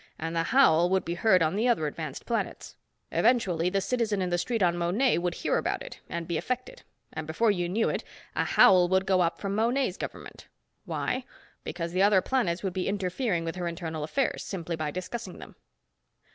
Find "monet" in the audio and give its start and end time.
4.75-5.19